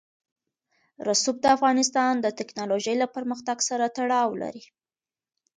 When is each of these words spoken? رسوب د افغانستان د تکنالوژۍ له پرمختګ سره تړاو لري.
رسوب 1.09 1.35
د 1.41 1.45
افغانستان 1.55 2.13
د 2.19 2.27
تکنالوژۍ 2.39 2.95
له 3.01 3.07
پرمختګ 3.15 3.57
سره 3.69 3.85
تړاو 3.97 4.29
لري. 4.41 4.63